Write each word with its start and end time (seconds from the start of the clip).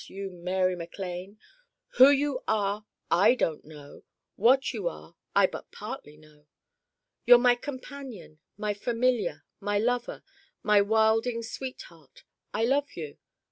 you 0.09 0.31
Mary 0.31 0.75
MacLane! 0.75 1.37
who 1.97 2.09
you 2.09 2.43
are 2.47 2.87
I 3.11 3.35
don't 3.35 3.63
know 3.63 4.01
what 4.35 4.73
you 4.73 4.87
are 4.87 5.15
I 5.35 5.45
but 5.45 5.71
partly 5.71 6.17
know. 6.17 6.47
You're 7.27 7.37
my 7.37 7.53
Companion, 7.53 8.39
my 8.57 8.73
Familiar, 8.73 9.43
my 9.59 9.77
Lover, 9.77 10.23
my 10.63 10.81
wilding 10.81 11.43
Sweetheart 11.43 12.23
I 12.51 12.65
love 12.65 12.93
you! 12.93 13.19